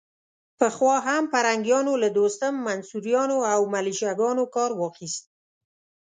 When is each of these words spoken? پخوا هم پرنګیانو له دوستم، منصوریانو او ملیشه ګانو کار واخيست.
پخوا 0.59 0.95
هم 1.07 1.23
پرنګیانو 1.33 1.93
له 2.03 2.09
دوستم، 2.17 2.53
منصوریانو 2.67 3.37
او 3.53 3.61
ملیشه 3.73 4.11
ګانو 4.19 4.45
کار 4.55 4.71
واخيست. 4.79 5.23